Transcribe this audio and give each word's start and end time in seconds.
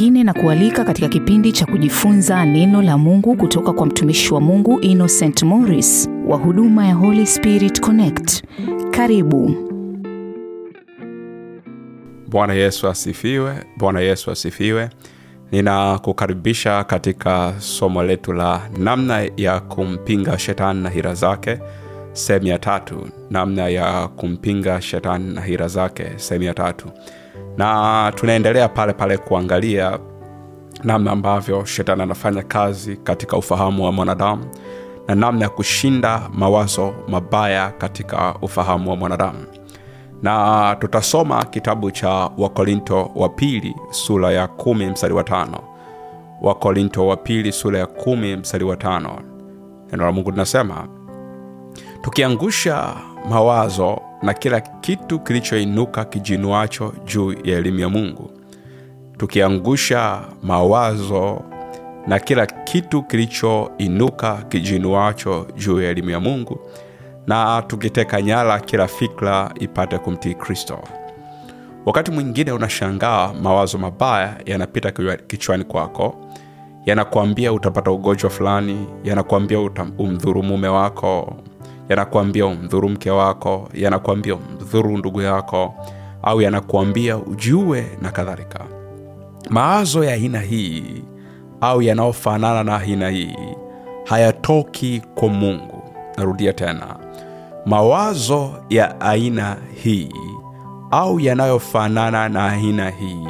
nyingine 0.00 0.24
na 0.24 0.32
kualika 0.34 0.84
katika 0.84 1.08
kipindi 1.08 1.52
cha 1.52 1.66
kujifunza 1.66 2.44
neno 2.44 2.82
la 2.82 2.98
Mungu 2.98 3.36
kutoka 3.36 3.72
kwa 3.72 3.86
mtumishi 3.86 4.34
wa 4.34 4.40
Mungu 4.40 4.80
Innocent 4.80 5.42
Morris 5.42 6.10
wa 6.26 6.36
huduma 6.36 6.86
ya 6.86 6.94
Holy 6.94 7.26
Spirit 7.26 7.80
Connect. 7.80 8.44
Karibu. 8.90 9.54
Bwana 12.28 12.52
Yesu 12.54 12.88
asifiwe. 12.88 13.54
Bwana 13.76 14.00
Yesu 14.00 14.30
asifiwe. 14.30 14.90
Ninakukaribisha 15.52 16.84
katika 16.84 17.54
somo 17.58 18.02
letu 18.02 18.32
la 18.32 18.60
namna 18.78 19.30
ya 19.36 19.60
kumpinga 19.60 20.38
shetani 20.38 20.82
na 20.82 20.90
hila 20.90 21.14
zake, 21.14 21.58
sehemu 22.12 22.46
ya 22.46 22.58
tatu. 22.58 23.08
Namna 23.30 23.68
ya 23.68 24.08
kumpinga 24.08 24.80
shetani 24.80 25.34
na 25.34 25.40
hila 25.40 25.68
zake, 25.68 26.04
sehemu 26.16 26.44
ya 26.44 26.54
tatu, 26.54 26.88
na 27.56 28.12
tunaendelea 28.14 28.68
pale 28.68 28.92
pale 28.92 29.18
kuangalia 29.18 29.98
namna 30.84 31.10
ambavyo 31.10 31.64
shetani 31.64 32.02
anafanya 32.02 32.42
kazi 32.42 32.96
katika 32.96 33.36
ufahamu 33.36 33.84
wa 33.84 33.92
mwanadamu 33.92 34.44
na 35.08 35.14
namna 35.14 35.44
ya 35.44 35.48
kushinda 35.48 36.22
mawazo 36.34 36.94
mabaya 37.08 37.70
katika 37.70 38.34
ufahamu 38.42 38.90
wa 38.90 38.96
mwanadamu. 38.96 39.38
Na 40.22 40.76
tutasoma 40.80 41.44
kitabu 41.44 41.90
cha 41.90 42.08
wakorinto 42.38 43.10
wa 43.14 43.28
pili 43.28 43.74
sura 43.90 44.32
ya 44.32 44.46
kumi 44.46 44.86
mstari 44.86 45.14
wa 45.14 45.24
tano. 45.24 45.58
Wakorinto 46.42 47.06
wa 47.06 47.16
pili 47.16 47.52
sura 47.52 47.78
ya 47.78 47.86
kumi 47.86 48.36
mstari 48.36 48.64
wa 48.64 48.76
tano. 48.76 49.20
Neno 49.92 50.04
la 50.04 50.12
mungu 50.12 50.30
linasema 50.30 50.88
tukiangusha 52.02 52.94
mawazo 53.28 54.00
na 54.22 54.34
kila 54.34 54.60
kitu 54.60 55.18
kilichoinuka 55.20 56.04
kijinuacho 56.04 56.92
juu 57.04 57.32
ya 57.32 57.58
elimu 57.58 57.78
ya 57.80 57.88
mungu. 57.88 58.30
Tukiangusha 59.18 60.20
mawazo 60.42 61.42
na 62.06 62.18
kila 62.18 62.46
kitu 62.46 63.02
kilichoinuka 63.02 64.34
kijinuacho 64.48 65.46
juu 65.56 65.80
ya 65.82 65.90
elimu 65.90 66.10
ya 66.10 66.20
mungu 66.20 66.58
na 67.26 67.62
tukiteka 67.62 68.22
nyara 68.22 68.60
kila 68.60 68.86
fikra 68.88 69.50
ipate 69.60 69.98
kumtii 69.98 70.34
kristo. 70.34 70.78
Wakati 71.86 72.10
mwingine 72.10 72.52
unashangaa 72.52 73.32
mawazo 73.42 73.78
mabaya 73.78 74.36
yanapita 74.46 74.92
kichwani 75.26 75.64
kwako 75.64 76.16
yanakuambia 76.86 77.52
utapata 77.52 77.90
ugonjwa 77.90 78.30
fulani 78.30 78.86
yanakuambia 79.04 79.60
umdhuru 79.98 80.42
mume 80.42 80.68
wako 80.68 81.36
yanakuambia 81.88 82.46
umdhuru 82.46 82.88
mke 82.88 83.10
wako 83.10 83.68
yanakuambia 83.74 84.34
umdhuru 84.34 84.98
ndugu 84.98 85.20
yako 85.22 85.74
au 86.22 86.40
yanakuambia 86.42 87.16
ujue 87.16 87.86
na 88.02 88.10
kadhalika. 88.10 88.60
Mawazo 89.50 90.04
ya 90.04 90.12
aina 90.12 90.40
hii 90.40 91.02
au 91.60 91.82
yanayofanana 91.82 92.64
na 92.64 92.76
aina 92.80 93.08
hii 93.10 93.36
hayatoki 94.04 95.02
kwa 95.14 95.28
mungu. 95.28 95.82
Narudia 96.16 96.52
tena. 96.52 96.96
Mawazo 97.66 98.50
ya 98.70 99.00
aina 99.00 99.56
hii 99.82 100.12
au 100.90 101.20
yanayofanana 101.20 102.28
na 102.28 102.46
aina 102.52 102.90
hii 102.90 103.26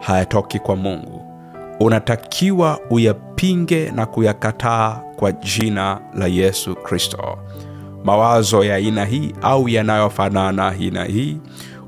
hayatoki 0.00 0.58
kwa 0.58 0.76
mungu. 0.76 1.22
Unatakiwa 1.80 2.80
uyapinge 2.90 3.90
na 3.90 4.06
kuyakataa 4.06 5.00
kwa 5.16 5.32
jina 5.32 6.00
la 6.14 6.26
yesu 6.26 6.74
kristo 6.76 7.38
mawazo 8.06 8.64
ya 8.64 8.74
aina 8.74 9.04
hii 9.04 9.34
au 9.42 9.68
yanayofanana 9.68 10.52
na 10.52 10.68
aina 10.68 11.04
hii 11.04 11.36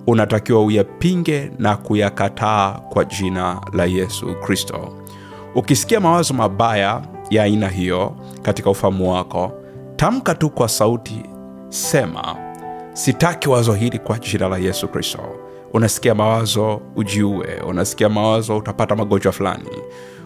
unatakiwa 0.06 0.64
uyapinge 0.64 1.50
na 1.58 1.77
kuyakataa 1.77 2.70
kwa 2.72 3.05
jina 3.05 3.60
la 3.72 3.84
yesu 3.84 4.34
kristo. 4.34 4.92
Ukisikia 5.54 6.00
mawazo 6.00 6.34
mabaya 6.34 7.03
ya 7.31 7.42
aina 7.42 7.69
hiyo 7.69 8.16
katika 8.42 8.70
ufahamu 8.70 9.12
wako 9.12 9.53
tamka 9.97 10.34
tu 10.34 10.50
kwa 10.50 10.69
sauti 10.69 11.22
sema 11.69 12.37
sitaki 12.92 13.48
wazo 13.48 13.72
hili 13.72 13.98
kwa 13.98 14.19
jina 14.19 14.48
la 14.48 14.59
yesu 14.59 14.88
kristo. 14.88 15.19
Unasikia 15.72 16.15
mawazo 16.15 16.81
ujiue. 16.97 17.60
Unasikia 17.69 18.09
mawazo 18.09 18.56
utapata 18.56 18.97
magonjwa 18.97 19.32
fulani. 19.32 19.69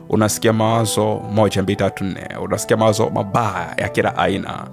Unasikia 0.09 0.53
mawazo 0.53 1.21
moja 1.33 1.63
mbili 1.63 1.77
tatu 1.77 2.05
nne. 2.05 2.29
Unasikia 2.43 2.77
mawazo 2.77 3.11
mabaya 3.11 3.75
ya 3.77 3.89
kila 3.89 4.17
aina 4.19 4.67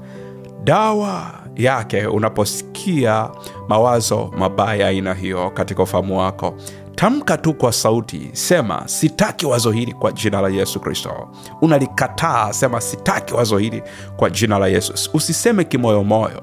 dawa 0.64 1.31
yake 1.56 2.06
unaposikia 2.08 3.30
mawazo 3.68 4.31
mabaya 4.38 4.88
aina 4.88 5.14
hiyo 5.14 5.50
katika 5.50 5.84
ufahamu 5.84 6.20
wako 6.20 6.53
tamka 6.96 7.38
tu 7.38 7.53
kwa 7.53 7.72
sauti 7.72 8.30
sema 8.34 8.84
sitaki 8.88 9.46
wazo 9.46 9.72
hili 9.72 9.94
kwa 9.94 10.12
jina 10.12 10.42
la 10.42 10.50
yesu 10.50 10.80
kristo. 10.80 11.28
Unalikataa 11.62 12.53
sema 12.53 12.81
sitaki 12.81 13.34
wazo 13.34 13.58
hili 13.58 13.84
kwa 14.18 14.30
jina 14.30 14.59
la 14.59 14.68
yesu. 14.68 14.94
Usiseme 15.14 15.64
kimoyomoyo. 15.64 16.42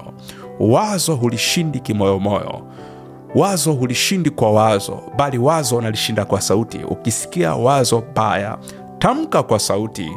Wazo 0.59 1.15
hulishindi 1.15 1.79
kimoyomoyo. 1.79 2.61
Wazo 3.35 3.73
hulishindi 3.73 4.29
kwa 4.29 4.51
wazo 4.51 4.99
bali 5.17 5.37
wazo 5.37 5.77
unalishinda 5.77 6.25
kwa 6.25 6.41
sauti. 6.41 6.77
Ukisikia 6.89 7.55
wazo 7.55 8.03
baya 8.15 8.57
tamka 8.99 9.43
kwa 9.43 9.59
sauti. 9.59 10.11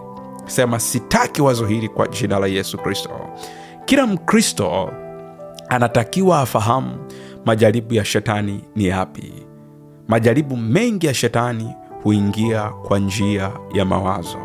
Sema 0.47 0.81
sitaki 0.81 1.43
wazo 1.43 1.67
hili 1.67 1.89
kwa 1.89 2.09
jina 2.09 2.39
la 2.39 2.47
yesu 2.47 2.79
kristo 2.79 3.11
kila 3.91 4.07
mkristo 4.07 4.91
anatakiwa 5.69 6.41
afahamu 6.41 6.97
majaribu 7.45 7.95
ya 7.95 8.05
shetani 8.05 8.65
ni 8.77 8.85
yapi. 8.87 9.33
Majaribu 10.09 10.57
mengi 10.57 11.07
ya 11.07 11.15
shetani 11.15 11.75
huingia 12.03 12.63
kwa 12.69 12.99
njia 12.99 13.51
ya 13.75 13.85
mawazo. 13.85 14.39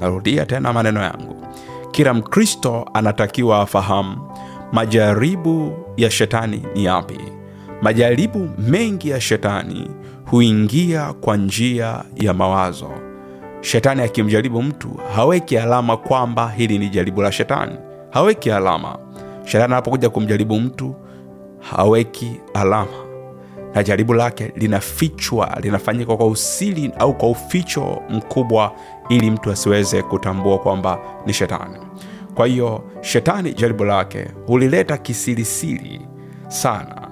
Narudia 0.00 0.46
tena 0.46 0.72
maneno 0.72 1.02
yangu. 1.02 1.46
Kila 1.90 2.14
mkristo 2.14 2.90
anatakiwa 2.94 3.60
afahamu 3.60 4.30
majaribu 4.72 5.72
ya 5.96 6.10
shetani 6.10 6.62
ni 6.74 6.84
yapi. 6.84 7.18
Majaribu 7.82 8.48
mengi 8.58 9.08
ya 9.08 9.20
shetani 9.20 9.90
huingia 10.30 11.12
kwa 11.12 11.36
njia 11.36 12.04
ya 12.16 12.34
mawazo. 12.34 12.90
Shetani 13.60 14.02
akimjaribu 14.02 14.62
mtu 14.62 15.00
haweki 15.16 15.58
alama 15.58 15.96
kwamba 15.96 16.50
hili 16.50 16.78
ni 16.78 16.88
jaribu 16.88 17.22
la 17.22 17.32
shetani 17.32 17.87
haweki 18.18 18.50
alama. 18.52 18.98
Shetani 19.44 19.72
anapokuja 19.72 20.10
kumjaribu 20.10 20.60
mtu 20.60 20.94
haweki 21.60 22.40
alama. 22.54 23.04
Na 23.74 23.82
jaribu 23.82 24.14
lake 24.14 24.52
linafichwa 24.56 25.58
linafanyika 25.62 26.16
kwa 26.16 26.26
usiri 26.26 26.92
au 26.98 27.14
kwa 27.14 27.28
uficho 27.30 28.02
mkubwa 28.10 28.72
ili 29.08 29.30
mtu 29.30 29.50
asiweze 29.50 30.02
kutambua 30.02 30.58
kwamba 30.58 30.98
ni 31.26 31.32
shetani. 31.32 31.76
Kwa 32.34 32.46
hiyo 32.46 32.84
shetani 33.00 33.54
jaribu 33.54 33.84
lake 33.84 34.26
hulileta 34.46 34.96
kisirisiri 34.96 36.00
sana. 36.48 37.08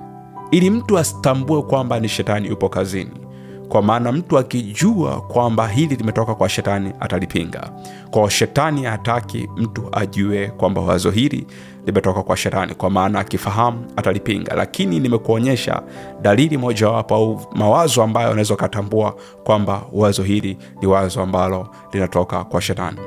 Ili 0.50 0.70
mtu 0.70 0.98
asitambue 0.98 1.62
kwamba 1.62 2.00
ni 2.00 2.08
shetani 2.08 2.48
yupo 2.48 2.68
kazini 2.68 3.25
kwa 3.68 3.82
maana 3.82 4.12
mtu 4.12 4.38
akijua 4.38 5.20
kwamba 5.20 5.68
hili 5.68 5.96
limetoka 5.96 6.34
kwa 6.34 6.48
shetani 6.48 6.92
atalipinga. 7.00 7.70
Kwa 8.10 8.30
shetani 8.30 8.84
hataki 8.84 9.48
mtu 9.56 9.88
ajue 9.92 10.48
kwamba 10.48 10.80
wazo 10.80 11.10
hili 11.10 11.46
limetoka 11.86 12.22
kwa 12.22 12.36
shetani. 12.36 12.74
Kwa 12.74 12.90
maana 12.90 13.18
akifahamu 13.18 13.84
atalipinga. 13.96 14.54
Lakini 14.56 15.00
nimekuonyesha 15.00 15.82
dalili 16.22 16.56
mojawapo 16.58 17.14
au 17.14 17.40
mawazo 17.54 18.02
ambayo 18.02 18.30
unaweza 18.30 18.54
ukatambua 18.54 19.16
kwamba 19.44 19.82
wazo 19.92 20.22
hili 20.22 20.58
ni 20.80 20.86
wazo 20.86 21.22
ambalo 21.22 21.68
linatoka 21.92 22.44
kwa 22.44 22.60
shetani. 22.60 22.98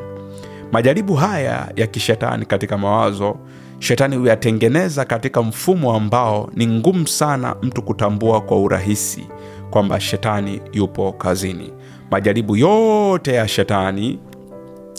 Majaribu 0.72 1.16
haya 1.16 1.72
ya 1.76 1.88
kishetani 1.88 2.46
katika 2.46 2.78
mawazo 2.78 3.36
shetani 3.80 4.16
huyatengeneza 4.16 5.06
katika 5.06 5.42
mfumo 5.42 5.96
ambao 5.96 6.50
ni 6.54 6.68
ngumu 6.68 7.08
sana 7.08 7.56
mtu 7.62 7.82
kutambua 7.82 8.42
kwa 8.42 8.60
urahisi 8.62 9.28
kwamba 9.70 10.00
shetani 10.00 10.62
yupo 10.74 11.12
kazini. 11.12 11.74
Majaribu 12.12 12.56
yote 12.56 13.34
ya 13.34 13.48
shetani 13.48 14.20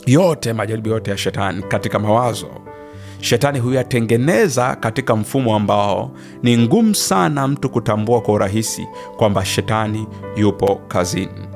yote 0.05 0.53
majaribu 0.53 0.89
yote 0.89 1.11
ya 1.11 1.17
shetani 1.17 1.63
katika 1.63 1.99
mawazo. 1.99 2.47
Shetani 3.19 3.59
huyatengeneza 3.59 4.75
katika 4.75 5.15
mfumo 5.15 5.55
ambao 5.55 6.11
ni 6.43 6.57
ngumu 6.57 6.95
sana 6.95 7.47
mtu 7.47 7.69
kutambua 7.69 8.21
kwa 8.21 8.33
urahisi 8.33 8.87
kwamba 9.17 9.45
shetani 9.45 10.07
yupo 10.35 10.75
kazini. 10.87 11.47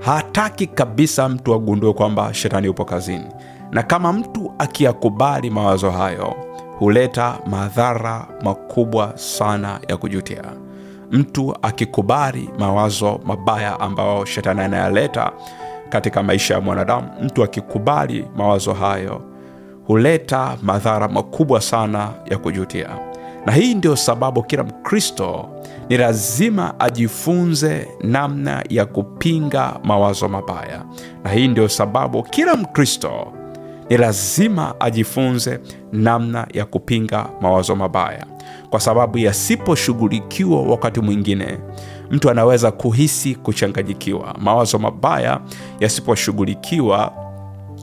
Hataki 0.00 0.66
kabisa 0.66 1.28
mtu 1.28 1.54
agundue 1.54 1.92
kwamba 1.92 2.34
shetani 2.34 2.66
yupo 2.66 2.84
kazini. 2.84 3.26
Na 3.70 3.82
kama 3.82 4.12
mtu 4.12 4.52
akiyakubali 4.58 5.50
mawazo 5.50 5.90
hayo 5.90 6.34
huleta 6.78 7.38
madhara 7.46 8.26
makubwa 8.44 9.12
sana 9.18 9.80
ya 9.88 9.96
kujutia 9.96 10.42
mtu 11.10 11.56
akikubali 11.62 12.50
mawazo 12.58 13.20
mabaya 13.24 13.80
ambayo 13.80 14.24
shetani 14.24 14.60
anayaleta 14.60 15.32
katika 15.88 16.22
maisha 16.22 16.54
ya 16.54 16.60
mwanadamu. 16.60 17.08
Mtu 17.22 17.42
akikubali 17.44 18.26
mawazo 18.36 18.72
hayo 18.72 19.22
huleta 19.86 20.56
madhara 20.62 21.08
makubwa 21.08 21.60
sana 21.60 22.08
ya 22.30 22.38
kujutia. 22.38 22.88
Na 23.46 23.52
hii 23.52 23.74
ndio 23.74 23.96
sababu 23.96 24.42
kila 24.42 24.62
mkristo 24.64 25.48
ni 25.88 25.96
lazima 25.96 26.80
ajifunze 26.80 27.88
namna 28.02 28.64
ya 28.68 28.86
kupinga 28.86 29.72
mawazo 29.84 30.28
mabaya. 30.28 30.84
Na 31.24 31.30
hii 31.30 31.48
ndio 31.48 31.68
sababu 31.68 32.22
kila 32.22 32.54
mkristo 32.56 33.32
ni 33.90 33.96
lazima 33.96 34.74
ajifunze 34.80 35.60
namna 35.92 36.46
ya 36.52 36.64
kupinga 36.64 37.26
mawazo 37.40 37.76
mabaya. 37.76 38.26
Kwa 38.70 38.80
sababu 38.80 39.18
yasiposhughulikiwa 39.18 40.62
wakati 40.62 41.00
mwingine 41.00 41.58
mtu 42.10 42.30
anaweza 42.30 42.70
kuhisi 42.70 43.34
kuchanganyikiwa. 43.34 44.34
Mawazo 44.38 44.78
mabaya 44.78 45.40
yasiposhughulikiwa 45.80 47.12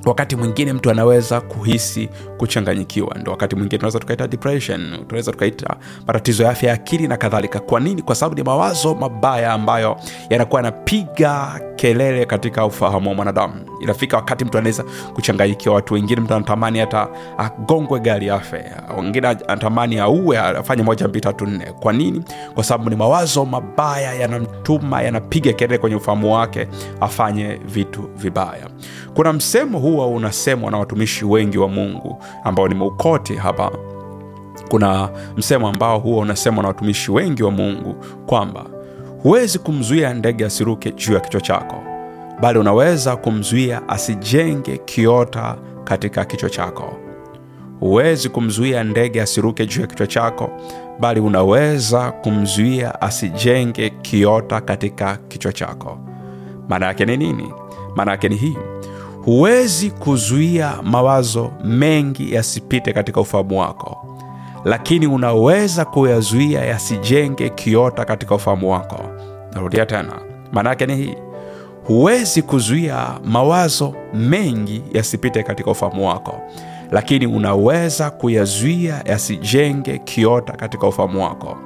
wakati 0.05 0.35
mwingine 0.35 0.73
mtu 0.73 0.91
anaweza 0.91 1.41
kuhisi 1.41 2.09
kuchanganyikiwa. 2.37 3.15
Ndo 3.21 3.31
wakati 3.31 3.55
mwingine 3.55 3.77
tunaweza 3.77 3.99
tukaita 3.99 4.27
depression 4.27 4.97
tunaweza 5.07 5.31
tukaita 5.31 5.75
matatizo 6.07 6.43
ya 6.43 6.49
afya 6.49 6.69
ya 6.69 6.75
akili 6.75 7.07
na 7.07 7.17
kadhalika. 7.17 7.59
Kwa 7.59 7.79
nini? 7.79 8.01
Kwa 8.01 8.15
sababu 8.15 8.35
ni 8.35 8.43
mawazo 8.43 8.95
mabaya 8.95 9.53
ambayo 9.53 9.97
yanakuwa 10.29 10.61
yanapiga 10.61 11.61
kelele 11.75 12.25
katika 12.25 12.65
ufahamu 12.65 13.09
wa 13.09 13.15
mwanadamu 13.15 13.53
inafika 13.79 14.17
wakati 14.17 14.45
mtu 14.45 14.57
anaweza 14.57 14.83
kuchanganyikiwa 15.13 15.75
watu 15.75 15.93
wengine 15.93 16.21
mtu 16.21 16.33
anatamani 16.33 16.79
hata 16.79 17.07
agongwe 17.37 17.99
gari 17.99 18.29
afe. 18.29 18.63
Wengine 18.97 19.27
anatamani 19.27 19.99
auwe 19.99 20.37
afanye 20.39 20.83
moja 20.83 21.07
mbili 21.07 21.21
tatu 21.21 21.45
nne. 21.45 21.65
Kwa 21.79 21.93
nini? 21.93 22.23
Kwa 22.53 22.63
sababu 22.63 22.89
ni 22.89 22.95
mawazo 22.95 23.45
mabaya 23.45 24.13
yanamtuma 24.13 25.01
yanapiga 25.01 25.53
kelele 25.53 25.77
kwenye 25.77 25.95
ufahamu 25.95 26.33
wake 26.33 26.67
afanye 27.01 27.59
vitu 27.65 28.01
vibaya. 28.15 28.67
Kuna 29.13 29.33
msemo 29.33 29.79
huwa 29.79 30.07
unasemwa 30.07 30.71
na 30.71 30.77
watumishi 30.77 31.25
wengi 31.25 31.57
wa 31.57 31.67
mungu 31.67 32.23
ambao 32.43 32.67
nimeukoti 32.67 33.35
hapa. 33.35 33.71
Kuna 34.69 35.09
msemo 35.37 35.67
ambao 35.67 35.99
huwa 35.99 36.19
unasemwa 36.21 36.61
na 36.63 36.67
watumishi 36.67 37.11
wengi 37.11 37.43
wa 37.43 37.51
mungu 37.51 37.95
kwamba 38.25 38.65
huwezi 39.23 39.59
kumzuia 39.59 40.13
ndege 40.13 40.45
asiruke 40.45 40.91
juu 40.91 41.13
ya 41.13 41.19
kichwa 41.19 41.41
chako 41.41 41.75
bali 42.41 42.59
unaweza 42.59 43.15
kumzuia 43.15 43.89
asijenge 43.89 44.77
kiota 44.77 45.55
katika 45.83 46.25
kichwa 46.25 46.49
chako. 46.49 46.97
Huwezi 47.79 48.29
kumzuia 48.29 48.83
ndege 48.83 49.21
asiruke 49.21 49.65
juu 49.65 49.81
ya 49.81 49.87
kichwa 49.87 50.07
chako 50.07 50.49
bali 50.99 51.19
unaweza 51.19 52.11
kumzuia 52.11 53.01
asijenge 53.01 53.89
kiota 53.89 54.61
katika 54.61 55.17
kichwa 55.27 55.53
chako. 55.53 55.97
Maana 56.69 56.85
yake 56.85 57.05
ni 57.05 57.17
nini? 57.17 57.53
Maana 57.95 58.11
yake 58.11 58.29
ni 58.29 58.35
hii. 58.35 58.57
Huwezi 59.25 59.91
kuzuia 59.91 60.73
mawazo 60.83 61.51
mengi 61.63 62.33
yasipite 62.33 62.93
katika 62.93 63.21
ufahamu 63.21 63.59
wako 63.59 64.07
lakini 64.65 65.07
unaweza 65.07 65.85
kuyazuia 65.85 66.65
yasijenge 66.65 67.49
kiota 67.49 68.05
katika 68.05 68.35
ufahamu 68.35 68.71
wako. 68.71 68.99
Narudia 69.53 69.85
tena. 69.85 70.13
Maana 70.51 70.69
yake 70.69 70.85
ni 70.85 70.95
hii 70.95 71.15
huwezi 71.87 72.41
kuzuia 72.41 73.19
mawazo 73.23 73.93
mengi 74.13 74.83
yasipite 74.93 75.43
katika 75.43 75.71
ufahamu 75.71 76.07
wako 76.07 76.41
lakini 76.91 77.27
unaweza 77.27 78.09
kuyazuia 78.11 79.01
yasijenge 79.05 79.97
kiota 79.97 80.53
katika 80.53 80.87
ufahamu 80.87 81.23
wako. 81.23 81.57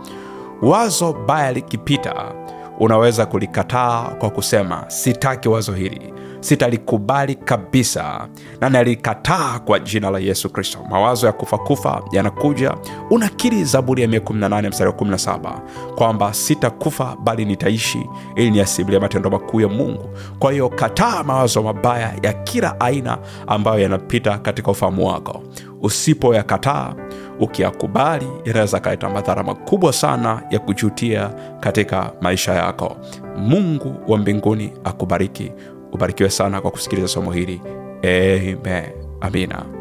Wazo 0.61 1.13
baya 1.13 1.51
likipita 1.53 2.33
unaweza 2.81 3.25
kulikataa 3.25 4.01
kwa 4.03 4.29
kusema 4.29 4.83
sitaki 4.87 5.49
wazo 5.49 5.73
hili. 5.73 6.13
Sitalikubali 6.39 7.35
kabisa. 7.35 8.27
Na 8.61 8.69
nalikataa 8.69 9.59
kwa 9.59 9.79
jina 9.79 10.09
la 10.09 10.19
yesu 10.19 10.49
kristo. 10.49 10.79
Mawazo 10.89 11.27
ya 11.27 11.33
kufa 11.33 11.57
kufa 11.57 12.01
yanakuja. 12.11 12.73
Unakiri 13.09 13.63
zaburi 13.63 14.01
ya 14.01 14.07
118 14.07 14.69
mstari 14.69 14.89
wa 14.89 14.95
17 14.95 15.59
kwamba 15.95 16.33
sitakufa 16.33 17.17
bali 17.23 17.45
nitaishi. 17.45 18.09
Ili 18.35 18.51
niasimulia 18.51 18.99
matendo 18.99 19.29
makuu 19.29 19.61
ya 19.61 19.67
mungu. 19.67 20.09
Kwa 20.39 20.51
hiyo 20.51 20.69
kataa 20.69 21.23
mawazo 21.23 21.63
mabaya 21.63 22.13
ya 22.23 22.33
kila 22.33 22.79
aina 22.79 23.17
ambayo 23.47 23.79
yanapita 23.79 24.37
katika 24.37 24.71
ufahamu 24.71 25.07
wako. 25.07 25.43
Usipoyakataa 25.81 26.93
ukiyakubali 27.41 28.27
yanaweza 28.45 28.79
kaleta 28.79 29.09
madhara 29.09 29.43
makubwa 29.43 29.93
sana 29.93 30.41
ya 30.49 30.59
kujutia 30.59 31.29
katika 31.59 32.11
maisha 32.21 32.53
yako. 32.53 32.97
Mungu 33.37 33.95
wa 34.07 34.17
mbinguni 34.17 34.73
akubariki. 34.83 35.51
Ubarikiwe 35.91 36.29
sana 36.29 36.61
kwa 36.61 36.71
kusikiliza 36.71 37.07
somo 37.07 37.31
hili. 37.31 37.61
Amen. 38.03 38.83
Amina 39.21 39.80